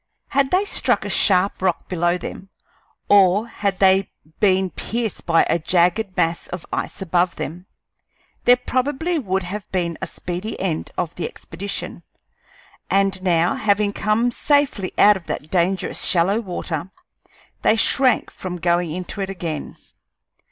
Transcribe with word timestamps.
Had 0.29 0.49
they 0.49 0.65
struck 0.65 1.05
a 1.05 1.11
sharp 1.11 1.61
rock 1.61 1.87
below 1.87 2.17
them, 2.17 2.49
or 3.07 3.47
had 3.47 3.77
they 3.77 4.09
been 4.39 4.71
pierced 4.71 5.27
by 5.27 5.43
a 5.47 5.59
jagged 5.59 6.17
mass 6.17 6.47
of 6.47 6.65
ice 6.73 7.03
above 7.03 7.35
them, 7.35 7.67
there 8.45 8.55
probably 8.55 9.19
would 9.19 9.43
have 9.43 9.71
been 9.71 9.99
a 10.01 10.07
speedy 10.07 10.59
end 10.59 10.89
of 10.97 11.13
the 11.13 11.27
expedition; 11.27 12.01
and 12.89 13.21
now, 13.21 13.53
having 13.53 13.93
come 13.93 14.31
safely 14.31 14.91
out 14.97 15.17
of 15.17 15.27
that 15.27 15.51
dangerous 15.51 16.03
shallow 16.03 16.39
water, 16.39 16.89
they 17.61 17.75
shrank 17.75 18.31
from 18.31 18.55
going 18.55 18.89
into 18.89 19.21
it 19.21 19.29
again. 19.29 19.75